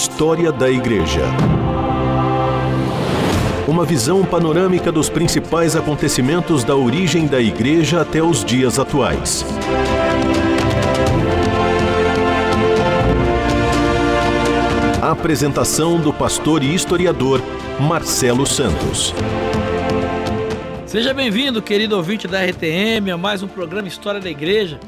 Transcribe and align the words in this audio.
História 0.00 0.52
da 0.52 0.70
Igreja. 0.70 1.22
Uma 3.66 3.84
visão 3.84 4.24
panorâmica 4.24 4.92
dos 4.92 5.10
principais 5.10 5.74
acontecimentos 5.74 6.62
da 6.62 6.76
origem 6.76 7.26
da 7.26 7.40
Igreja 7.40 8.02
até 8.02 8.22
os 8.22 8.44
dias 8.44 8.78
atuais. 8.78 9.44
Apresentação 15.02 16.00
do 16.00 16.12
pastor 16.12 16.62
e 16.62 16.72
historiador 16.72 17.42
Marcelo 17.80 18.46
Santos. 18.46 19.12
Seja 20.86 21.12
bem-vindo, 21.12 21.60
querido 21.60 21.96
ouvinte 21.96 22.28
da 22.28 22.44
RTM, 22.44 23.10
a 23.10 23.16
mais 23.16 23.42
um 23.42 23.48
programa 23.48 23.88
História 23.88 24.20
da 24.20 24.30
Igreja. 24.30 24.78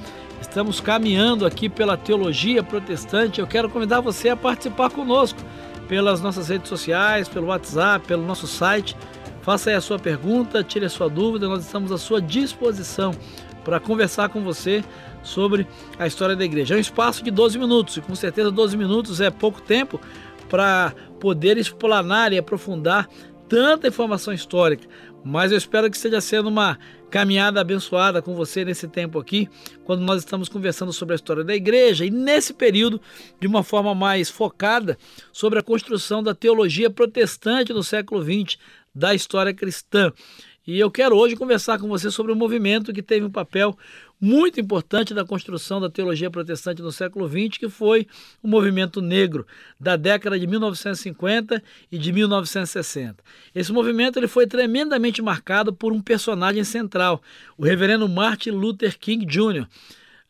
Estamos 0.41 0.81
caminhando 0.81 1.45
aqui 1.45 1.69
pela 1.69 1.97
teologia 1.97 2.63
protestante. 2.63 3.41
Eu 3.41 3.47
quero 3.47 3.69
convidar 3.69 4.01
você 4.01 4.31
a 4.31 4.37
participar 4.37 4.91
conosco 4.91 5.39
pelas 5.87 6.21
nossas 6.21 6.49
redes 6.49 6.69
sociais, 6.69 7.29
pelo 7.29 7.49
WhatsApp, 7.49 8.07
pelo 8.07 8.25
nosso 8.25 8.47
site. 8.47 8.97
Faça 9.43 9.71
aí 9.71 9.77
a 9.77 9.81
sua 9.81 9.99
pergunta, 9.99 10.65
tire 10.65 10.85
a 10.85 10.89
sua 10.89 11.09
dúvida, 11.09 11.49
nós 11.49 11.65
estamos 11.65 11.93
à 11.93 11.99
sua 11.99 12.21
disposição 12.21 13.13
para 13.65 13.79
conversar 13.79 14.29
com 14.29 14.43
você 14.43 14.83
sobre 15.23 15.67
a 15.99 16.07
história 16.07 16.35
da 16.35 16.45
igreja. 16.45 16.75
É 16.75 16.79
um 16.79 16.81
espaço 16.81 17.23
de 17.23 17.31
12 17.31 17.59
minutos 17.59 17.97
e 17.97 18.01
com 18.01 18.15
certeza 18.15 18.51
12 18.51 18.77
minutos 18.77 19.21
é 19.21 19.31
pouco 19.31 19.61
tempo 19.61 20.01
para 20.49 20.93
poder 21.21 21.57
explanar 21.59 22.33
e 22.33 22.39
aprofundar 22.39 23.09
tanta 23.51 23.89
informação 23.89 24.33
histórica, 24.33 24.87
mas 25.25 25.51
eu 25.51 25.59
espero 25.59 25.91
que 25.91 25.97
esteja 25.97 26.21
sendo 26.21 26.49
uma 26.49 26.79
caminhada 27.11 27.61
abençoada 27.61 28.23
com 28.23 28.33
você 28.33 28.65
nesse 28.65 28.87
tempo 28.87 29.19
aqui, 29.19 29.49
quando 29.85 30.03
nós 30.03 30.21
estamos 30.21 30.49
conversando 30.49 30.93
sobre 30.93 31.15
a 31.15 31.17
história 31.17 31.43
da 31.43 31.53
igreja 31.53 32.07
e 32.07 32.11
nesse 32.11 32.55
período, 32.55 33.01
de 33.41 33.49
uma 33.49 33.65
forma 33.65 33.93
mais 33.93 34.31
focada, 34.31 34.97
sobre 35.33 35.59
a 35.59 35.63
construção 35.63 36.23
da 36.23 36.33
teologia 36.33 36.89
protestante 36.89 37.73
no 37.73 37.83
século 37.83 38.23
XX, 38.23 38.57
da 38.95 39.13
história 39.17 39.53
cristã. 39.53 40.13
E 40.71 40.79
eu 40.79 40.89
quero 40.89 41.17
hoje 41.17 41.35
conversar 41.35 41.81
com 41.81 41.89
você 41.89 42.13
sobre 42.13 42.31
um 42.31 42.37
movimento 42.37 42.93
que 42.93 43.03
teve 43.03 43.27
um 43.27 43.31
papel 43.31 43.77
muito 44.21 44.61
importante 44.61 45.13
na 45.13 45.25
construção 45.25 45.81
da 45.81 45.91
teologia 45.91 46.31
protestante 46.31 46.81
no 46.81 46.93
século 46.93 47.29
XX, 47.29 47.59
que 47.59 47.69
foi 47.69 48.07
o 48.41 48.47
movimento 48.47 49.03
negro 49.03 49.45
da 49.81 49.97
década 49.97 50.39
de 50.39 50.47
1950 50.47 51.61
e 51.91 51.99
de 51.99 52.13
1960. 52.13 53.17
Esse 53.53 53.73
movimento 53.73 54.17
ele 54.17 54.29
foi 54.29 54.47
tremendamente 54.47 55.21
marcado 55.21 55.73
por 55.73 55.93
um 55.93 56.01
personagem 56.01 56.63
central, 56.63 57.21
o 57.59 57.65
reverendo 57.65 58.09
Martin 58.09 58.51
Luther 58.51 58.97
King 58.97 59.27
Jr. 59.27 59.67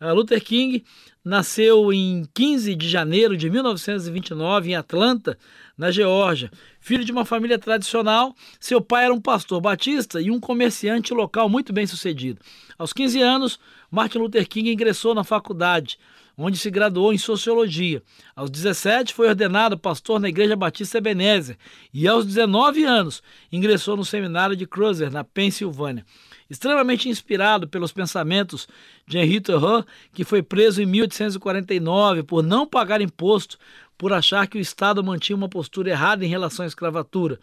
Uh, 0.01 0.15
Luther 0.15 0.43
King 0.43 0.83
nasceu 1.23 1.93
em 1.93 2.27
15 2.33 2.75
de 2.75 2.89
janeiro 2.89 3.37
de 3.37 3.51
1929 3.51 4.70
em 4.70 4.75
Atlanta, 4.75 5.37
na 5.77 5.91
Geórgia. 5.91 6.51
Filho 6.81 7.05
de 7.05 7.12
uma 7.12 7.27
família 7.27 7.59
tradicional, 7.59 8.34
seu 8.59 8.81
pai 8.81 9.05
era 9.05 9.12
um 9.12 9.21
pastor 9.21 9.61
batista 9.61 10.21
e 10.21 10.31
um 10.31 10.41
comerciante 10.41 11.12
local 11.12 11.48
muito 11.51 11.73
bem 11.73 11.87
sucedido. 11.87 12.41
Aos 12.78 12.95
15 12.95 13.21
anos, 13.21 13.61
Martin 13.91 14.19
Luther 14.19 14.48
King 14.48 14.73
ingressou 14.73 15.15
na 15.15 15.23
faculdade, 15.23 15.98
onde 16.42 16.56
se 16.56 16.70
graduou 16.70 17.12
em 17.12 17.19
sociologia. 17.19 18.02
Aos 18.34 18.50
17, 18.50 19.12
foi 19.12 19.28
ordenado 19.28 19.78
pastor 19.78 20.19
na 20.19 20.28
Igreja 20.28 20.56
Batista 20.56 20.98
Ebenezer 20.98 21.58
e, 21.92 22.08
aos 22.08 22.24
19 22.24 22.82
anos, 22.84 23.22
ingressou 23.52 23.97
no 23.97 24.05
seminário 24.05 24.56
de 24.56 24.66
Cruiser, 24.66 25.10
na 25.10 25.22
Pensilvânia. 25.22 26.05
Extremamente 26.48 27.08
inspirado 27.08 27.69
pelos 27.69 27.92
pensamentos 27.92 28.66
de 29.06 29.19
Henri 29.19 29.41
Thoreau, 29.41 29.84
que 30.12 30.24
foi 30.24 30.42
preso 30.42 30.82
em 30.82 30.86
1849 30.86 32.22
por 32.22 32.42
não 32.42 32.66
pagar 32.66 33.00
imposto 33.00 33.58
por 33.98 34.15
achar 34.15 34.47
que 34.47 34.56
o 34.56 34.60
Estado 34.60 35.04
mantinha 35.04 35.36
uma 35.36 35.48
postura 35.48 35.91
errada 35.91 36.25
em 36.25 36.28
relação 36.28 36.65
à 36.65 36.66
escravatura. 36.66 37.38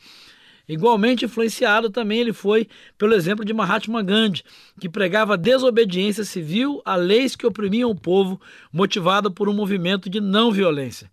Igualmente 0.68 1.24
influenciado 1.24 1.90
também 1.90 2.20
ele 2.20 2.34
foi 2.34 2.68
pelo 2.98 3.14
exemplo 3.14 3.46
de 3.46 3.54
Mahatma 3.54 4.04
Gandhi, 4.04 4.44
que 4.80 4.90
pregava 4.90 5.38
desobediência 5.38 6.26
civil 6.26 6.82
a 6.84 6.96
leis 6.96 7.36
que 7.36 7.48
oprimiam 7.48 7.90
o 7.90 7.96
povo, 7.96 8.40
motivado 8.72 9.32
por 9.32 9.48
um 9.48 9.54
movimento 9.54 10.10
de 10.10 10.20
não 10.20 10.52
violência. 10.52 11.10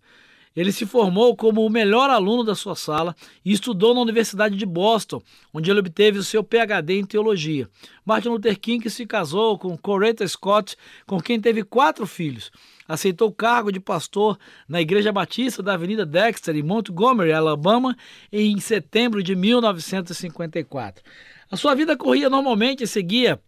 Ele 0.55 0.71
se 0.71 0.85
formou 0.85 1.35
como 1.35 1.65
o 1.65 1.69
melhor 1.69 2.09
aluno 2.09 2.43
da 2.43 2.55
sua 2.55 2.75
sala 2.75 3.15
e 3.43 3.51
estudou 3.51 3.93
na 3.93 3.99
Universidade 3.99 4.55
de 4.55 4.65
Boston, 4.65 5.21
onde 5.53 5.69
ele 5.69 5.79
obteve 5.79 6.17
o 6.17 6.23
seu 6.23 6.43
PhD 6.43 6.99
em 6.99 7.05
teologia. 7.05 7.69
Martin 8.05 8.29
Luther 8.29 8.57
King 8.57 8.89
se 8.89 9.05
casou 9.05 9.59
com 9.59 9.77
Coretta 9.77 10.25
Scott, 10.25 10.77
com 11.05 11.19
quem 11.19 11.41
teve 11.41 11.63
quatro 11.63 12.07
filhos. 12.07 12.51
Aceitou 12.87 13.29
o 13.29 13.33
cargo 13.33 13.71
de 13.71 13.79
pastor 13.79 14.37
na 14.69 14.79
Igreja 14.79 15.11
Batista 15.11 15.61
da 15.61 15.73
Avenida 15.73 16.05
Dexter, 16.05 16.55
em 16.55 16.63
Montgomery, 16.63 17.33
Alabama, 17.33 17.97
em 18.31 18.57
setembro 18.59 19.21
de 19.21 19.35
1954. 19.35 21.03
A 21.51 21.57
sua 21.57 21.75
vida 21.75 21.97
corria 21.97 22.29
normalmente 22.29 22.83
e 22.83 22.87
seguia 22.87 23.39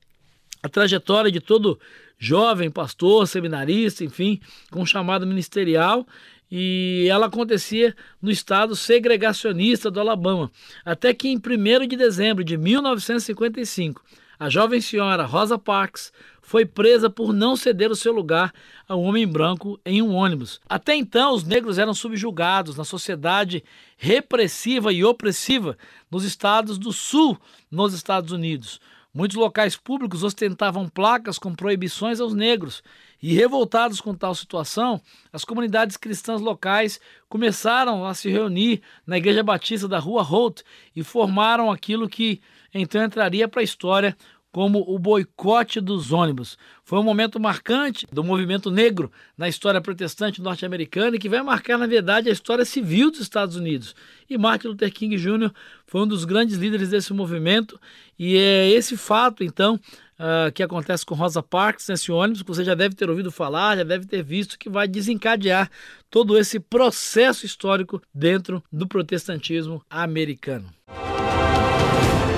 a 0.62 0.68
trajetória 0.68 1.32
de 1.32 1.40
todo 1.40 1.80
jovem 2.18 2.70
pastor, 2.70 3.28
seminarista, 3.28 4.04
enfim, 4.04 4.40
com 4.72 4.82
um 4.82 4.86
chamado 4.86 5.26
ministerial 5.26 6.06
e 6.52 7.08
ela 7.10 7.28
acontecia 7.28 7.96
no 8.22 8.32
estado 8.32 8.76
segregacionista 8.76 9.92
do 9.92 10.00
Alabama, 10.00 10.52
até 10.86 11.14
que 11.14 11.28
em 11.28 11.38
1 11.38 11.88
de 11.88 11.96
dezembro 11.96 12.44
de 12.44 12.58
1955, 12.58 14.02
a 14.40 14.50
jovem 14.50 14.80
senhora 14.80 15.26
Rosa 15.26 15.58
Parks 15.58 16.12
foi 16.42 16.66
presa 16.66 17.10
por 17.10 17.34
não 17.34 17.58
ceder 17.58 17.92
o 17.92 17.96
seu 17.96 18.14
lugar 18.14 18.54
a 18.88 18.96
um 18.96 19.04
homem 19.04 19.28
branco 19.28 19.78
em 19.86 20.02
um 20.02 20.14
ônibus. 20.14 20.62
Até 20.70 20.96
então, 20.96 21.34
os 21.34 21.44
negros 21.44 21.78
eram 21.78 21.94
subjugados 21.94 22.78
na 22.78 22.86
sociedade 22.86 23.64
repressiva 23.98 24.94
e 24.94 25.04
opressiva 25.04 25.78
nos 26.10 26.24
estados 26.24 26.78
do 26.78 26.94
sul, 26.94 27.38
nos 27.70 27.94
Estados 27.94 28.32
Unidos. 28.32 28.80
Muitos 29.18 29.36
locais 29.36 29.76
públicos 29.76 30.22
ostentavam 30.22 30.88
placas 30.88 31.40
com 31.40 31.56
proibições 31.56 32.20
aos 32.20 32.36
negros, 32.36 32.84
e 33.20 33.34
revoltados 33.34 34.00
com 34.00 34.14
tal 34.14 34.36
situação, 34.36 35.02
as 35.34 35.44
comunidades 35.44 35.98
cristãs 35.98 36.40
locais 36.40 37.02
começaram 37.28 38.06
a 38.06 38.14
se 38.14 38.30
reunir 38.30 38.80
na 39.08 39.18
Igreja 39.18 39.42
Batista 39.42 39.88
da 39.88 39.98
Rua 39.98 40.22
Holt 40.22 40.62
e 40.96 41.02
formaram 41.02 41.72
aquilo 41.72 42.08
que 42.08 42.40
então 42.72 43.04
entraria 43.04 43.48
para 43.48 43.62
a 43.62 43.64
história 43.64 44.16
como 44.52 44.84
o 44.88 44.98
boicote 44.98 45.80
dos 45.80 46.12
ônibus. 46.12 46.58
Foi 46.84 46.98
um 47.00 47.04
momento 47.04 47.40
marcante 47.40 48.08
do 48.12 48.24
movimento 48.24 48.72
negro 48.72 49.12
na 49.38 49.48
história 49.48 49.82
protestante 49.82 50.42
norte-americana 50.42 51.16
e 51.16 51.20
que 51.20 51.30
vai 51.30 51.42
marcar, 51.44 51.78
na 51.78 51.86
verdade, 51.86 52.30
a 52.30 52.32
história 52.32 52.66
civil 52.66 53.12
dos 53.12 53.20
Estados 53.20 53.56
Unidos. 53.56 53.96
E 54.30 54.38
Martin 54.38 54.70
Luther 54.70 54.92
King 54.92 55.16
Jr. 55.18 55.52
foi 55.86 56.02
um 56.02 56.08
dos 56.08 56.26
grandes 56.26 56.58
líderes 56.58 56.90
desse 56.90 57.14
movimento, 57.14 57.80
e 58.18 58.36
é 58.38 58.70
esse 58.70 58.98
fato, 58.98 59.44
então, 59.44 59.76
uh, 59.76 60.52
que 60.52 60.64
acontece 60.64 61.06
com 61.06 61.16
Rosa 61.16 61.42
Parks 61.44 61.88
nesse 61.88 62.12
ônibus, 62.12 62.42
que 62.42 62.48
você 62.48 62.64
já 62.64 62.74
deve 62.74 62.96
ter 62.96 63.10
ouvido 63.10 63.32
falar, 63.32 63.78
já 63.78 63.84
deve 63.84 64.06
ter 64.06 64.24
visto, 64.24 64.58
que 64.58 64.70
vai 64.70 64.88
desencadear 64.88 65.70
todo 66.10 66.38
esse 66.38 66.60
processo 66.60 67.46
histórico 67.46 68.02
dentro 68.14 68.64
do 68.72 68.88
protestantismo 68.88 69.84
americano. 69.90 70.70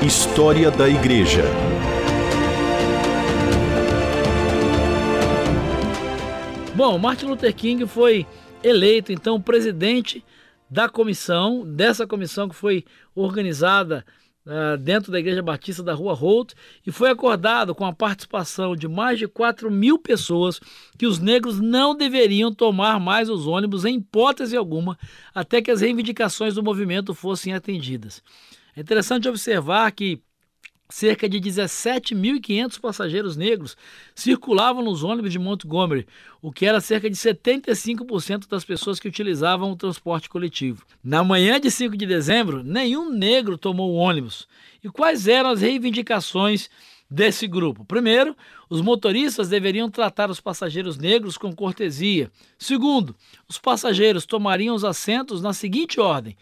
História 0.02 0.72
da 0.72 0.88
Igreja. 0.88 1.44
Bom, 6.80 6.98
Martin 6.98 7.26
Luther 7.26 7.54
King 7.54 7.86
foi 7.86 8.26
eleito 8.64 9.12
então 9.12 9.42
presidente 9.42 10.24
da 10.70 10.88
comissão, 10.88 11.66
dessa 11.66 12.08
comissão 12.08 12.48
que 12.48 12.56
foi 12.56 12.86
organizada 13.14 14.06
uh, 14.46 14.78
dentro 14.78 15.12
da 15.12 15.20
Igreja 15.20 15.44
Batista 15.44 15.84
da 15.84 15.94
Rua 15.94 16.14
Holt, 16.14 16.54
e 16.88 16.90
foi 16.90 17.10
acordado 17.10 17.76
com 17.76 17.86
a 17.86 17.92
participação 17.92 18.78
de 18.78 18.88
mais 18.88 19.20
de 19.20 19.28
4 19.28 19.70
mil 19.70 20.00
pessoas 20.00 20.62
que 20.98 21.06
os 21.06 21.20
negros 21.20 21.60
não 21.60 21.94
deveriam 21.94 22.50
tomar 22.50 22.98
mais 22.98 23.30
os 23.30 23.46
ônibus 23.46 23.84
em 23.84 23.98
hipótese 23.98 24.56
alguma, 24.56 24.98
até 25.36 25.62
que 25.62 25.72
as 25.72 25.82
reivindicações 25.82 26.56
do 26.56 26.64
movimento 26.64 27.14
fossem 27.14 27.54
atendidas. 27.54 28.24
É 28.74 28.80
interessante 28.80 29.28
observar 29.28 29.92
que 29.92 30.22
Cerca 30.92 31.30
de 31.30 31.40
17.500 31.40 32.80
passageiros 32.80 33.38
negros 33.38 33.78
circulavam 34.16 34.84
nos 34.84 35.04
ônibus 35.04 35.32
de 35.32 35.38
Montgomery, 35.38 36.08
o 36.42 36.52
que 36.52 36.66
era 36.66 36.82
cerca 36.82 37.08
de 37.08 37.16
75% 37.16 38.48
das 38.50 38.66
pessoas 38.66 39.00
que 39.00 39.08
utilizavam 39.08 39.72
o 39.72 39.76
transporte 39.76 40.28
coletivo. 40.28 40.84
Na 41.04 41.24
manhã 41.24 41.60
de 41.60 41.70
5 41.70 41.96
de 41.96 42.08
dezembro, 42.08 42.64
nenhum 42.64 43.12
negro 43.12 43.56
tomou 43.56 43.92
o 43.92 43.98
ônibus. 43.98 44.48
E 44.84 44.90
quais 44.90 45.28
eram 45.28 45.52
as 45.52 45.62
reivindicações 45.62 46.72
desse 47.08 47.46
grupo? 47.46 47.86
Primeiro, 47.86 48.36
os 48.68 48.82
motoristas 48.82 49.48
deveriam 49.48 49.92
tratar 49.92 50.32
os 50.32 50.42
passageiros 50.42 50.98
negros 50.98 51.38
com 51.38 51.54
cortesia. 51.54 52.32
Segundo, 52.58 53.16
os 53.48 53.60
passageiros 53.60 54.26
tomariam 54.26 54.74
os 54.74 54.84
assentos 54.84 55.40
na 55.40 55.54
seguinte 55.54 56.00
ordem: 56.00 56.36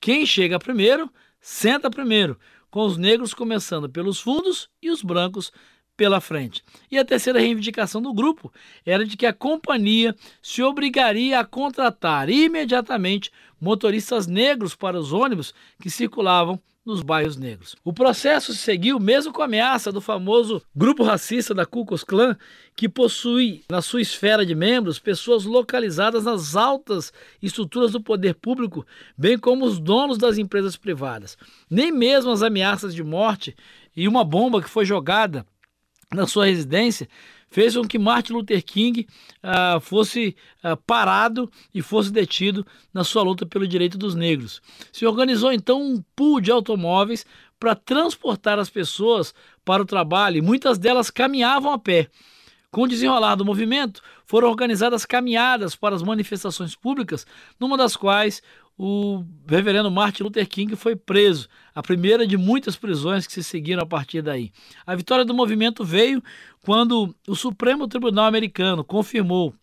quem 0.00 0.26
chega 0.26 0.58
primeiro, 0.58 1.08
senta 1.40 1.88
primeiro 1.88 2.36
com 2.72 2.86
os 2.86 2.96
negros 2.96 3.34
começando 3.34 3.86
pelos 3.86 4.18
fundos 4.18 4.70
e 4.82 4.90
os 4.90 5.02
brancos 5.02 5.52
pela 5.94 6.22
frente. 6.22 6.64
E 6.90 6.98
a 6.98 7.04
terceira 7.04 7.38
reivindicação 7.38 8.00
do 8.00 8.14
grupo 8.14 8.50
era 8.84 9.04
de 9.04 9.14
que 9.14 9.26
a 9.26 9.32
companhia 9.32 10.16
se 10.42 10.62
obrigaria 10.62 11.38
a 11.38 11.44
contratar 11.44 12.30
imediatamente 12.30 13.30
motoristas 13.60 14.26
negros 14.26 14.74
para 14.74 14.98
os 14.98 15.12
ônibus 15.12 15.52
que 15.80 15.90
circulavam 15.90 16.58
nos 16.84 17.00
bairros 17.00 17.36
negros. 17.36 17.76
O 17.84 17.92
processo 17.92 18.52
se 18.52 18.58
seguiu 18.58 18.98
mesmo 18.98 19.32
com 19.32 19.40
a 19.40 19.44
ameaça 19.44 19.92
do 19.92 20.00
famoso 20.00 20.60
grupo 20.74 21.04
racista 21.04 21.54
da 21.54 21.64
Ku 21.64 21.86
Klux 21.86 22.02
Klan, 22.02 22.36
que 22.74 22.88
possui 22.88 23.62
na 23.70 23.80
sua 23.80 24.00
esfera 24.00 24.44
de 24.44 24.54
membros 24.54 24.98
pessoas 24.98 25.44
localizadas 25.44 26.24
nas 26.24 26.56
altas 26.56 27.12
estruturas 27.40 27.92
do 27.92 28.00
poder 28.00 28.34
público, 28.34 28.84
bem 29.16 29.38
como 29.38 29.64
os 29.64 29.78
donos 29.78 30.18
das 30.18 30.38
empresas 30.38 30.76
privadas. 30.76 31.38
Nem 31.70 31.92
mesmo 31.92 32.32
as 32.32 32.42
ameaças 32.42 32.94
de 32.94 33.04
morte 33.04 33.54
e 33.96 34.08
uma 34.08 34.24
bomba 34.24 34.60
que 34.60 34.68
foi 34.68 34.84
jogada 34.84 35.46
na 36.12 36.26
sua 36.26 36.46
residência 36.46 37.08
fez 37.52 37.76
com 37.76 37.86
que 37.86 37.98
Martin 37.98 38.32
Luther 38.32 38.64
King 38.64 39.06
uh, 39.44 39.78
fosse 39.78 40.34
uh, 40.64 40.74
parado 40.86 41.50
e 41.72 41.82
fosse 41.82 42.10
detido 42.10 42.66
na 42.94 43.04
sua 43.04 43.22
luta 43.22 43.44
pelo 43.44 43.68
direito 43.68 43.98
dos 43.98 44.14
negros. 44.14 44.62
Se 44.90 45.04
organizou 45.04 45.52
então 45.52 45.82
um 45.82 46.02
pool 46.16 46.40
de 46.40 46.50
automóveis 46.50 47.26
para 47.60 47.74
transportar 47.74 48.58
as 48.58 48.70
pessoas 48.70 49.34
para 49.66 49.82
o 49.82 49.86
trabalho 49.86 50.38
e 50.38 50.42
muitas 50.42 50.78
delas 50.78 51.10
caminhavam 51.10 51.72
a 51.72 51.78
pé. 51.78 52.08
Com 52.70 52.84
o 52.84 52.88
desenrolar 52.88 53.34
do 53.34 53.44
movimento, 53.44 54.00
foram 54.24 54.48
organizadas 54.48 55.04
caminhadas 55.04 55.76
para 55.76 55.94
as 55.94 56.02
manifestações 56.02 56.74
públicas, 56.74 57.26
numa 57.60 57.76
das 57.76 57.94
quais 57.94 58.42
o 58.78 59.24
reverendo 59.46 59.90
Martin 59.90 60.22
Luther 60.22 60.48
King 60.48 60.74
foi 60.74 60.96
preso, 60.96 61.48
a 61.74 61.82
primeira 61.82 62.26
de 62.26 62.36
muitas 62.36 62.74
prisões 62.74 63.26
que 63.26 63.32
se 63.32 63.44
seguiram 63.44 63.82
a 63.82 63.86
partir 63.86 64.22
daí. 64.22 64.50
A 64.86 64.94
vitória 64.94 65.24
do 65.24 65.34
movimento 65.34 65.84
veio 65.84 66.22
quando 66.62 67.14
o 67.26 67.34
Supremo 67.34 67.88
Tribunal 67.88 68.26
Americano 68.26 68.84
confirmou 68.84 69.54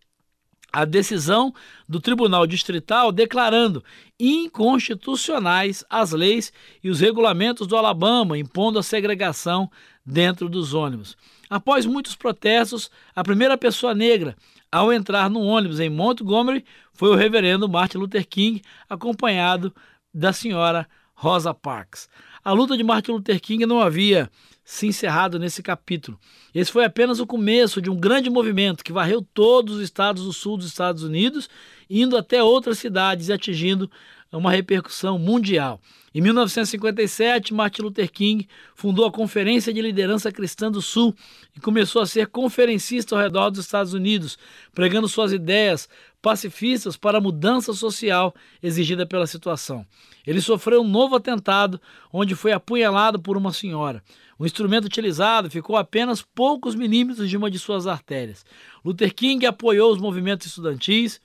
a 0.72 0.86
decisão 0.86 1.54
do 1.88 2.00
Tribunal 2.00 2.46
Distrital 2.46 3.12
declarando 3.12 3.84
inconstitucionais 4.20 5.84
as 5.90 6.12
leis 6.12 6.54
e 6.84 6.90
os 6.90 7.00
regulamentos 7.00 7.66
do 7.66 7.76
Alabama 7.76 8.38
impondo 8.38 8.78
a 8.78 8.84
segregação 8.84 9.72
dentro 10.06 10.48
dos 10.48 10.74
ônibus. 10.74 11.18
Após 11.50 11.86
muitos 11.86 12.16
protestos, 12.16 12.92
a 13.16 13.24
primeira 13.24 13.58
pessoa 13.58 13.96
negra 13.96 14.36
ao 14.72 14.94
entrar 14.94 15.30
no 15.30 15.42
ônibus 15.42 15.80
em 15.80 15.90
Montgomery 15.90 16.64
foi 16.94 17.10
o 17.10 17.16
reverendo 17.16 17.68
Martin 17.68 17.98
Luther 17.98 18.28
King, 18.28 18.62
acompanhado 18.88 19.74
da 20.14 20.32
senhora 20.32 20.88
Rosa 21.20 21.54
Parks. 21.54 22.08
A 22.42 22.54
luta 22.54 22.78
de 22.78 22.84
Martin 22.84 23.12
Luther 23.12 23.42
King 23.42 23.66
não 23.66 23.82
havia 23.82 24.32
se 24.64 24.88
encerrado 24.88 25.38
nesse 25.38 25.62
capítulo. 25.62 26.18
Esse 26.56 26.72
foi 26.72 26.86
apenas 26.86 27.20
o 27.20 27.28
começo 27.28 27.82
de 27.82 27.90
um 27.90 27.96
grande 27.98 28.30
movimento 28.30 28.86
que 28.86 28.94
varreu 28.94 29.22
todos 29.34 29.76
os 29.76 29.82
estados 29.82 30.24
do 30.24 30.32
sul 30.32 30.56
dos 30.56 30.68
Estados 30.68 31.04
Unidos, 31.04 31.50
indo 31.90 32.16
até 32.16 32.42
outras 32.42 32.80
cidades 32.80 33.28
e 33.28 33.34
atingindo 33.34 33.92
uma 34.38 34.52
repercussão 34.52 35.18
mundial. 35.18 35.82
Em 36.14 36.22
1957, 36.22 37.54
Martin 37.54 37.84
Luther 37.84 38.12
King 38.12 38.48
fundou 38.76 39.06
a 39.06 39.12
Conferência 39.12 39.74
de 39.74 39.82
Liderança 39.82 40.32
Cristã 40.32 40.72
do 40.72 40.82
Sul 40.82 41.16
e 41.56 41.60
começou 41.60 42.02
a 42.02 42.06
ser 42.06 42.28
conferencista 42.28 43.16
ao 43.16 43.22
redor 43.22 43.50
dos 43.50 43.60
Estados 43.60 43.94
Unidos, 43.94 44.38
pregando 44.74 45.08
suas 45.08 45.32
ideias 45.32 45.88
pacifistas 46.22 46.98
para 46.98 47.20
a 47.20 47.22
mudança 47.22 47.74
social 47.74 48.34
exigida 48.62 49.06
pela 49.06 49.28
situação. 49.28 49.86
Ele 50.26 50.42
sofreu 50.42 50.82
um 50.82 50.88
novo 50.88 51.16
atentado, 51.16 51.80
onde 52.12 52.36
foi 52.36 52.52
apunhalado 52.52 53.20
por 53.20 53.38
uma 53.38 53.54
senhora. 53.54 54.04
O 54.38 54.46
instrumento 54.46 54.86
utilizado 54.86 55.50
ficou 55.50 55.76
a 55.76 55.82
apenas 55.82 56.22
poucos 56.22 56.76
milímetros 56.76 57.30
de 57.30 57.38
uma 57.38 57.52
de 57.52 57.60
suas 57.60 57.88
artérias. 57.88 58.46
Luther 58.84 59.14
King 59.14 59.46
apoiou 59.46 59.92
os 59.92 60.00
movimentos 60.00 60.48
estudantis, 60.48 61.20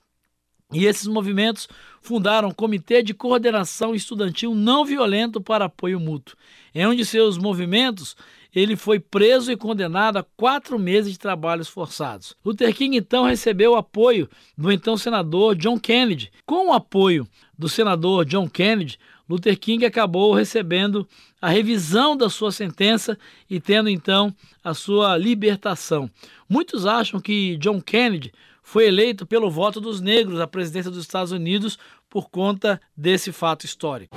e 0.75 0.87
esses 0.87 1.07
movimentos 1.07 1.69
fundaram 2.03 2.49
o 2.49 2.55
Comitê 2.55 3.03
de 3.03 3.15
Coordenação 3.15 3.95
Estudantil 3.95 4.55
Não 4.55 4.85
Violento 4.85 5.41
para 5.41 5.67
Apoio 5.67 5.99
Mútuo. 5.99 6.37
Em 6.75 6.87
um 6.87 6.95
de 6.95 7.05
seus 7.05 7.39
movimentos, 7.39 8.17
ele 8.55 8.77
foi 8.77 9.01
preso 9.01 9.51
e 9.51 9.57
condenado 9.57 10.19
a 10.19 10.23
quatro 10.37 10.79
meses 10.79 11.13
de 11.13 11.19
trabalhos 11.19 11.69
forçados. 11.69 12.37
Luther 12.45 12.75
King 12.75 12.97
então 12.97 13.25
recebeu 13.25 13.73
o 13.73 13.77
apoio 13.77 14.29
do 14.57 14.71
então 14.71 14.97
senador 14.97 15.57
John 15.57 15.79
Kennedy. 15.79 16.31
Com 16.47 16.69
o 16.69 16.73
apoio 16.73 17.27
do 17.59 17.69
senador 17.69 18.25
John 18.25 18.49
Kennedy, 18.49 18.99
Luther 19.29 19.59
King 19.59 19.87
acabou 19.87 20.35
recebendo 20.35 21.09
a 21.41 21.49
revisão 21.49 22.17
da 22.17 22.29
sua 22.29 22.53
sentença 22.53 23.19
e 23.49 23.59
tendo 23.59 23.89
então 23.89 24.35
a 24.63 24.75
sua 24.75 25.17
libertação. 25.17 26.11
Muitos 26.49 26.87
acham 26.87 27.21
que 27.21 27.57
John 27.57 27.81
Kennedy 27.81 28.33
foi 28.65 28.87
eleito 28.87 29.27
pelo 29.27 29.51
voto 29.51 29.79
dos 29.79 30.01
negros 30.01 30.41
à 30.41 30.47
presidência 30.47 30.91
dos 30.91 31.03
Estados 31.03 31.31
Unidos 31.31 31.79
por 32.09 32.31
conta 32.31 32.81
desse 32.97 33.31
fato 33.31 33.65
histórico. 33.67 34.17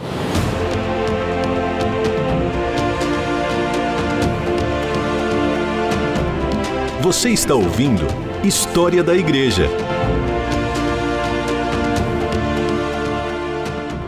Você 7.04 7.30
está 7.30 7.54
ouvindo 7.54 8.04
História 8.44 9.04
da 9.04 9.16
Igreja. 9.16 9.66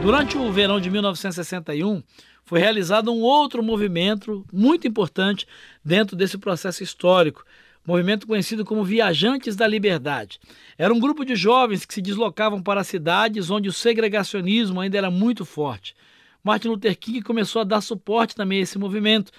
Durante 0.01 0.37
o 0.37 0.51
verão 0.51 0.79
de 0.79 0.89
1961, 0.89 2.01
foi 2.45 2.59
realizado 2.59 3.11
um 3.11 3.21
outro 3.21 3.61
movimento 3.61 4.45
muito 4.51 4.87
importante 4.87 5.45
dentro 5.85 6.15
desse 6.15 6.37
processo 6.37 6.81
histórico, 6.81 7.45
movimento 7.89 8.27
conhecido 8.27 8.63
como 8.63 8.83
Viajantes 8.83 9.55
da 9.55 9.65
Liberdade. 9.65 10.39
Era 10.77 10.93
um 10.93 10.99
grupo 10.99 11.25
de 11.25 11.35
jovens 11.35 11.85
que 11.85 11.93
se 11.93 12.03
deslocavam 12.03 12.61
para 12.61 12.83
cidades 12.83 13.49
onde 13.49 13.67
o 13.67 13.73
segregacionismo 13.73 14.79
ainda 14.79 14.99
era 14.99 15.09
muito 15.09 15.43
forte. 15.43 15.95
Martin 16.43 16.67
Luther 16.67 16.95
King 16.97 17.23
começou 17.23 17.61
a 17.61 17.65
dar 17.65 17.81
suporte 17.81 18.35
também 18.35 18.59
a 18.59 18.61
esse 18.61 18.77
movimento, 18.77 19.31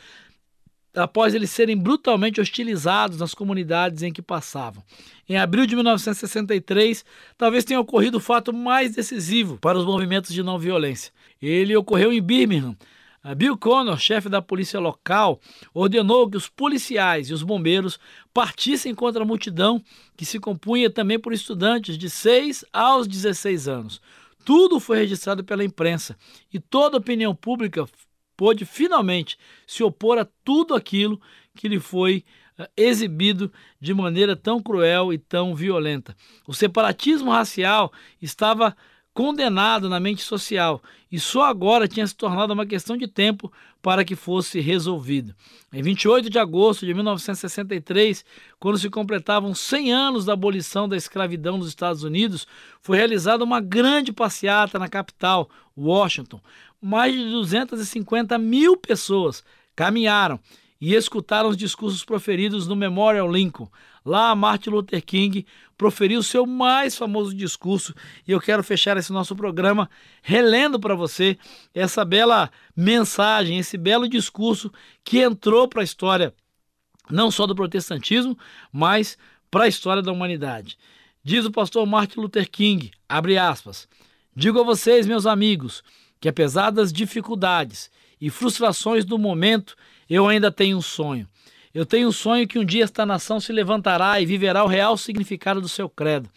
após 0.92 1.32
eles 1.32 1.50
serem 1.50 1.76
brutalmente 1.76 2.40
hostilizados 2.40 3.18
nas 3.18 3.34
comunidades 3.34 4.02
em 4.02 4.12
que 4.12 4.20
passavam. 4.20 4.82
Em 5.28 5.38
abril 5.38 5.64
de 5.64 5.76
1963, 5.76 7.04
talvez 7.38 7.64
tenha 7.64 7.78
ocorrido 7.78 8.18
o 8.18 8.20
fato 8.20 8.52
mais 8.52 8.96
decisivo 8.96 9.58
para 9.58 9.78
os 9.78 9.84
movimentos 9.84 10.34
de 10.34 10.42
não 10.42 10.58
violência. 10.58 11.12
Ele 11.40 11.76
ocorreu 11.76 12.12
em 12.12 12.20
Birmingham, 12.20 12.76
Bill 13.36 13.56
Connor, 13.56 13.98
chefe 13.98 14.30
da 14.30 14.40
polícia 14.40 14.80
local, 14.80 15.40
ordenou 15.74 16.28
que 16.28 16.38
os 16.38 16.48
policiais 16.48 17.28
e 17.28 17.34
os 17.34 17.42
bombeiros 17.42 17.98
partissem 18.32 18.94
contra 18.94 19.22
a 19.22 19.26
multidão, 19.26 19.82
que 20.16 20.24
se 20.24 20.40
compunha 20.40 20.88
também 20.88 21.18
por 21.18 21.32
estudantes 21.32 21.98
de 21.98 22.08
6 22.08 22.64
aos 22.72 23.06
16 23.06 23.68
anos. 23.68 24.00
Tudo 24.42 24.80
foi 24.80 24.98
registrado 24.98 25.44
pela 25.44 25.62
imprensa 25.62 26.16
e 26.52 26.58
toda 26.58 26.96
a 26.96 27.00
opinião 27.00 27.34
pública 27.34 27.86
pôde 28.36 28.64
finalmente 28.64 29.36
se 29.66 29.82
opor 29.82 30.16
a 30.16 30.26
tudo 30.42 30.74
aquilo 30.74 31.20
que 31.54 31.68
lhe 31.68 31.78
foi 31.78 32.24
eh, 32.56 32.70
exibido 32.74 33.52
de 33.78 33.92
maneira 33.92 34.34
tão 34.34 34.62
cruel 34.62 35.12
e 35.12 35.18
tão 35.18 35.54
violenta. 35.54 36.16
O 36.46 36.54
separatismo 36.54 37.30
racial 37.30 37.92
estava 38.20 38.74
condenado 39.12 39.88
na 39.88 39.98
mente 39.98 40.22
social 40.22 40.82
e 41.10 41.18
só 41.18 41.44
agora 41.44 41.88
tinha 41.88 42.06
se 42.06 42.14
tornado 42.14 42.52
uma 42.52 42.64
questão 42.64 42.96
de 42.96 43.08
tempo 43.08 43.52
para 43.82 44.04
que 44.04 44.14
fosse 44.14 44.60
resolvido. 44.60 45.34
Em 45.72 45.82
28 45.82 46.30
de 46.30 46.38
agosto 46.38 46.86
de 46.86 46.94
1963, 46.94 48.24
quando 48.58 48.78
se 48.78 48.88
completavam 48.88 49.54
100 49.54 49.92
anos 49.92 50.24
da 50.24 50.34
abolição 50.34 50.88
da 50.88 50.96
escravidão 50.96 51.58
nos 51.58 51.68
Estados 51.68 52.04
Unidos, 52.04 52.46
foi 52.80 52.96
realizada 52.96 53.42
uma 53.42 53.60
grande 53.60 54.12
passeata 54.12 54.78
na 54.78 54.88
capital, 54.88 55.50
Washington. 55.76 56.40
Mais 56.80 57.14
de 57.14 57.30
250 57.30 58.38
mil 58.38 58.76
pessoas 58.76 59.42
caminharam 59.74 60.38
e 60.80 60.94
escutaram 60.94 61.50
os 61.50 61.56
discursos 61.56 62.04
proferidos 62.04 62.66
no 62.66 62.74
Memorial 62.74 63.30
Lincoln. 63.30 63.68
Lá, 64.04 64.34
Martin 64.34 64.70
Luther 64.70 65.04
King 65.04 65.44
proferiu 65.76 66.22
seu 66.22 66.46
mais 66.46 66.96
famoso 66.96 67.34
discurso 67.34 67.94
e 68.26 68.32
eu 68.32 68.40
quero 68.40 68.62
fechar 68.62 68.96
esse 68.96 69.12
nosso 69.12 69.36
programa 69.36 69.90
relendo 70.22 70.80
para 70.80 70.94
você 70.94 71.36
essa 71.74 72.04
bela 72.04 72.50
mensagem, 72.74 73.58
esse 73.58 73.76
belo 73.76 74.08
discurso 74.08 74.72
que 75.04 75.18
entrou 75.18 75.68
para 75.68 75.82
a 75.82 75.84
história 75.84 76.34
não 77.10 77.30
só 77.30 77.46
do 77.46 77.54
protestantismo, 77.54 78.38
mas 78.72 79.18
para 79.50 79.64
a 79.64 79.68
história 79.68 80.02
da 80.02 80.12
humanidade. 80.12 80.78
Diz 81.22 81.44
o 81.44 81.50
pastor 81.50 81.84
Martin 81.86 82.20
Luther 82.20 82.48
King, 82.50 82.90
abre 83.08 83.36
aspas, 83.36 83.88
digo 84.34 84.60
a 84.60 84.64
vocês, 84.64 85.06
meus 85.06 85.26
amigos, 85.26 85.82
que 86.20 86.28
apesar 86.28 86.70
das 86.70 86.92
dificuldades 86.92 87.90
e 88.20 88.30
frustrações 88.30 89.04
do 89.04 89.18
momento, 89.18 89.76
eu 90.10 90.26
ainda 90.26 90.50
tenho 90.50 90.76
um 90.76 90.82
sonho. 90.82 91.28
Eu 91.72 91.86
tenho 91.86 92.08
um 92.08 92.12
sonho 92.12 92.48
que 92.48 92.58
um 92.58 92.64
dia 92.64 92.82
esta 92.82 93.06
nação 93.06 93.38
se 93.38 93.52
levantará 93.52 94.20
e 94.20 94.26
viverá 94.26 94.64
o 94.64 94.68
real 94.68 94.96
significado 94.96 95.60
do 95.60 95.68
seu 95.68 95.88
credo. 95.88 96.28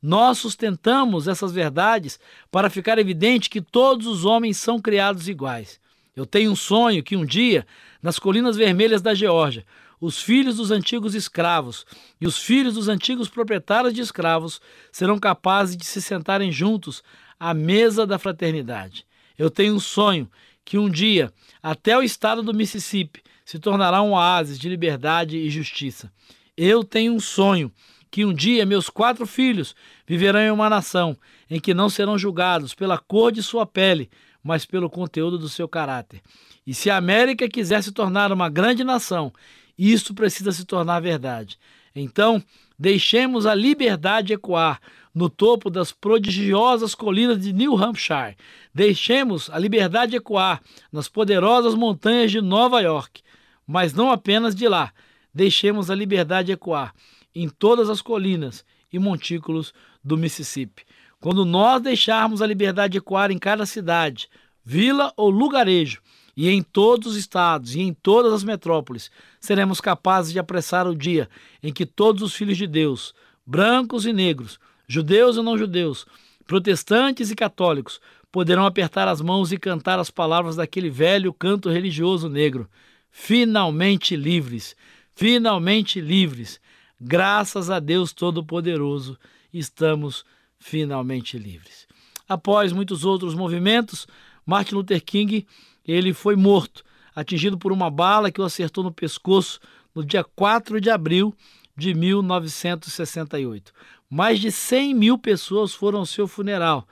Nós 0.00 0.38
sustentamos 0.38 1.26
essas 1.26 1.50
verdades 1.50 2.20
para 2.50 2.70
ficar 2.70 2.96
evidente 2.98 3.50
que 3.50 3.60
todos 3.60 4.06
os 4.06 4.24
homens 4.24 4.56
são 4.56 4.80
criados 4.80 5.28
iguais. 5.28 5.80
Eu 6.14 6.24
tenho 6.24 6.52
um 6.52 6.56
sonho 6.56 7.02
que 7.02 7.16
um 7.16 7.26
dia, 7.26 7.66
nas 8.00 8.18
colinas 8.18 8.56
vermelhas 8.56 9.02
da 9.02 9.12
Geórgia, 9.12 9.66
os 10.00 10.22
filhos 10.22 10.56
dos 10.58 10.70
antigos 10.70 11.14
escravos 11.14 11.84
e 12.20 12.26
os 12.26 12.38
filhos 12.38 12.74
dos 12.74 12.88
antigos 12.88 13.28
proprietários 13.28 13.92
de 13.92 14.02
escravos 14.02 14.60
serão 14.92 15.18
capazes 15.18 15.76
de 15.76 15.84
se 15.84 16.00
sentarem 16.00 16.52
juntos 16.52 17.02
à 17.40 17.52
mesa 17.52 18.06
da 18.06 18.18
fraternidade. 18.18 19.04
Eu 19.36 19.50
tenho 19.50 19.74
um 19.74 19.80
sonho 19.80 20.30
que 20.66 20.76
um 20.76 20.90
dia, 20.90 21.32
até 21.62 21.96
o 21.96 22.02
estado 22.02 22.42
do 22.42 22.52
Mississippi, 22.52 23.22
se 23.44 23.58
tornará 23.60 24.02
um 24.02 24.10
oásis 24.10 24.58
de 24.58 24.68
liberdade 24.68 25.38
e 25.38 25.48
justiça. 25.48 26.12
Eu 26.56 26.82
tenho 26.82 27.14
um 27.14 27.20
sonho 27.20 27.72
que 28.10 28.24
um 28.24 28.34
dia 28.34 28.66
meus 28.66 28.90
quatro 28.90 29.26
filhos 29.26 29.76
viverão 30.04 30.40
em 30.40 30.50
uma 30.50 30.68
nação 30.68 31.16
em 31.48 31.60
que 31.60 31.72
não 31.72 31.88
serão 31.88 32.18
julgados 32.18 32.74
pela 32.74 32.98
cor 32.98 33.30
de 33.30 33.42
sua 33.44 33.64
pele, 33.64 34.10
mas 34.42 34.66
pelo 34.66 34.90
conteúdo 34.90 35.38
do 35.38 35.48
seu 35.48 35.68
caráter. 35.68 36.20
E 36.66 36.74
se 36.74 36.90
a 36.90 36.96
América 36.96 37.48
quiser 37.48 37.82
se 37.82 37.92
tornar 37.92 38.32
uma 38.32 38.48
grande 38.48 38.82
nação, 38.82 39.32
isso 39.78 40.14
precisa 40.14 40.50
se 40.50 40.64
tornar 40.64 40.98
verdade. 40.98 41.58
Então, 41.94 42.42
deixemos 42.78 43.46
a 43.46 43.54
liberdade 43.54 44.32
ecoar 44.32 44.80
no 45.14 45.30
topo 45.30 45.70
das 45.70 45.92
prodigiosas 45.92 46.94
colinas 46.94 47.40
de 47.40 47.52
New 47.52 47.74
Hampshire. 47.76 48.36
Deixemos 48.74 49.48
a 49.50 49.58
liberdade 49.58 50.16
ecoar 50.16 50.60
nas 50.92 51.08
poderosas 51.08 51.74
montanhas 51.74 52.30
de 52.30 52.40
Nova 52.40 52.80
York. 52.80 53.22
Mas 53.66 53.94
não 53.94 54.10
apenas 54.10 54.54
de 54.54 54.68
lá. 54.68 54.92
Deixemos 55.32 55.90
a 55.90 55.94
liberdade 55.94 56.52
ecoar 56.52 56.94
em 57.34 57.48
todas 57.48 57.88
as 57.88 58.02
colinas 58.02 58.64
e 58.92 58.98
montículos 58.98 59.72
do 60.04 60.16
Mississippi. 60.16 60.84
Quando 61.18 61.44
nós 61.44 61.80
deixarmos 61.80 62.42
a 62.42 62.46
liberdade 62.46 62.98
ecoar 62.98 63.30
em 63.30 63.38
cada 63.38 63.64
cidade, 63.64 64.28
vila 64.64 65.12
ou 65.16 65.30
lugarejo, 65.30 66.00
e 66.36 66.50
em 66.50 66.62
todos 66.62 67.12
os 67.12 67.16
estados 67.16 67.74
e 67.74 67.80
em 67.80 67.94
todas 67.94 68.32
as 68.32 68.44
metrópoles, 68.44 69.10
seremos 69.40 69.80
capazes 69.80 70.32
de 70.32 70.38
apressar 70.38 70.86
o 70.86 70.94
dia 70.94 71.28
em 71.62 71.72
que 71.72 71.86
todos 71.86 72.22
os 72.22 72.34
filhos 72.34 72.58
de 72.58 72.66
Deus, 72.66 73.14
brancos 73.46 74.04
e 74.04 74.12
negros, 74.12 74.60
judeus 74.86 75.36
e 75.36 75.42
não 75.42 75.56
judeus, 75.56 76.06
protestantes 76.46 77.30
e 77.30 77.34
católicos, 77.34 78.00
poderão 78.30 78.66
apertar 78.66 79.08
as 79.08 79.22
mãos 79.22 79.50
e 79.50 79.56
cantar 79.56 79.98
as 79.98 80.10
palavras 80.10 80.56
daquele 80.56 80.90
velho 80.90 81.32
canto 81.32 81.70
religioso 81.70 82.28
negro. 82.28 82.68
Finalmente 83.10 84.14
livres, 84.14 84.76
finalmente 85.14 86.02
livres. 86.02 86.60
Graças 87.00 87.70
a 87.70 87.78
Deus 87.80 88.12
Todo-Poderoso, 88.12 89.18
estamos 89.52 90.24
finalmente 90.58 91.38
livres. 91.38 91.86
Após 92.28 92.72
muitos 92.72 93.04
outros 93.04 93.34
movimentos, 93.34 94.06
Martin 94.44 94.74
Luther 94.74 95.02
King 95.02 95.46
ele 95.86 96.12
foi 96.12 96.36
morto, 96.36 96.82
atingido 97.14 97.56
por 97.56 97.72
uma 97.72 97.90
bala 97.90 98.30
que 98.30 98.40
o 98.40 98.44
acertou 98.44 98.82
no 98.82 98.92
pescoço 98.92 99.60
no 99.94 100.04
dia 100.04 100.24
4 100.24 100.80
de 100.80 100.90
abril 100.90 101.34
de 101.76 101.94
1968. 101.94 103.72
Mais 104.08 104.40
de 104.40 104.50
100 104.50 104.94
mil 104.94 105.18
pessoas 105.18 105.74
foram 105.74 106.00
ao 106.00 106.06
seu 106.06 106.26
funeral 106.26 106.86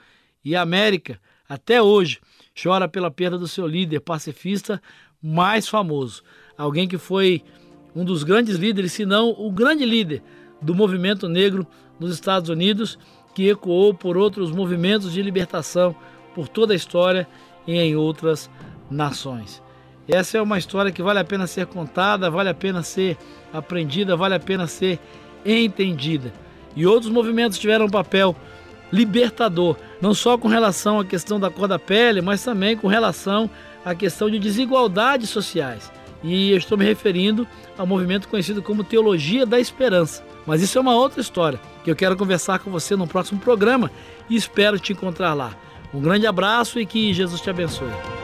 e 0.45 0.55
a 0.55 0.63
América, 0.63 1.21
até 1.49 1.81
hoje, 1.81 2.21
chora 2.61 2.89
pela 2.89 3.11
perda 3.11 3.39
do 3.39 3.49
seu 3.49 3.67
líder 3.67 4.01
pacifista 4.01 4.81
mais 5.23 5.67
famoso. 5.69 6.23
Alguém 6.57 6.87
que 6.87 6.99
foi 6.99 7.43
um 7.95 8.05
dos 8.05 8.23
grandes 8.23 8.57
líderes, 8.57 8.93
se 8.93 9.07
não 9.07 9.31
o 9.31 9.51
grande 9.51 9.85
líder 9.85 10.23
do 10.61 10.75
movimento 10.75 11.29
negro 11.29 11.67
nos 11.99 12.13
Estados 12.13 12.51
Unidos, 12.51 12.99
que 13.35 13.49
ecoou 13.49 13.95
por 13.95 14.17
outros 14.17 14.51
movimentos 14.51 15.13
de 15.13 15.23
libertação 15.23 15.95
por 16.35 16.49
toda 16.49 16.73
a 16.73 16.77
história 16.77 17.27
e 17.67 17.73
em 17.73 17.97
outras 17.97 18.51
nações. 18.91 19.63
Essa 20.07 20.39
é 20.39 20.43
uma 20.43 20.59
história 20.59 20.93
que 20.93 21.03
vale 21.03 21.19
a 21.19 21.25
pena 21.25 21.47
ser 21.47 21.67
contada, 21.67 22.31
vale 22.31 22.51
a 22.51 22.55
pena 22.55 22.83
ser 22.83 23.17
aprendida, 23.53 24.17
vale 24.17 24.35
a 24.35 24.41
pena 24.41 24.67
ser 24.67 24.99
entendida. 25.45 26.33
E 26.77 26.87
outros 26.87 27.11
movimentos 27.11 27.59
tiveram 27.59 27.87
um 27.87 27.91
papel 27.91 28.37
libertador, 28.93 29.77
não 30.01 30.15
só 30.15 30.37
com 30.37 30.49
relação 30.49 31.01
à 31.01 31.05
questão 31.05 31.41
da 31.41 31.51
cor 31.51 31.67
da 31.67 31.79
pele, 31.79 32.21
mas 32.21 32.45
também 32.45 32.77
com 32.77 32.87
relação 32.87 33.49
à 33.85 33.95
questão 33.95 34.31
de 34.31 34.39
desigualdades 34.39 35.31
sociais. 35.31 35.91
E 36.23 36.53
eu 36.53 36.57
estou 36.57 36.79
me 36.79 36.85
referindo 36.85 37.47
ao 37.77 37.87
movimento 37.87 38.29
conhecido 38.29 38.63
como 38.63 38.85
Teologia 38.85 39.45
da 39.45 39.61
Esperança. 39.61 40.25
Mas 40.47 40.63
isso 40.63 40.79
é 40.79 40.81
uma 40.81 40.95
outra 40.95 41.21
história 41.21 41.61
que 41.83 41.91
eu 41.91 41.97
quero 41.97 42.17
conversar 42.17 42.59
com 42.59 42.71
você 42.71 42.97
no 42.97 43.07
próximo 43.07 43.41
programa 43.41 43.91
e 44.29 44.37
espero 44.37 44.79
te 44.79 44.93
encontrar 44.93 45.35
lá. 45.35 45.55
Um 45.93 46.01
grande 46.01 46.27
abraço 46.27 46.81
e 46.81 46.87
que 46.87 47.13
Jesus 47.13 47.41
te 47.41 47.51
abençoe. 47.51 48.24